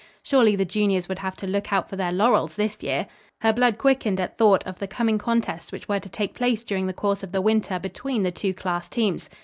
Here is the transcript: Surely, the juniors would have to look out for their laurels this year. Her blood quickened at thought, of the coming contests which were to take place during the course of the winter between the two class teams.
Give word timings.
Surely, 0.23 0.55
the 0.55 0.65
juniors 0.65 1.07
would 1.07 1.19
have 1.19 1.35
to 1.35 1.45
look 1.45 1.71
out 1.71 1.87
for 1.87 1.95
their 1.95 2.11
laurels 2.11 2.55
this 2.55 2.75
year. 2.81 3.05
Her 3.41 3.53
blood 3.53 3.77
quickened 3.77 4.19
at 4.19 4.35
thought, 4.35 4.65
of 4.65 4.79
the 4.79 4.87
coming 4.87 5.19
contests 5.19 5.71
which 5.71 5.87
were 5.87 5.99
to 5.99 6.09
take 6.09 6.33
place 6.33 6.63
during 6.63 6.87
the 6.87 6.91
course 6.91 7.21
of 7.21 7.31
the 7.33 7.39
winter 7.39 7.77
between 7.77 8.23
the 8.23 8.31
two 8.31 8.55
class 8.55 8.89
teams. 8.89 9.29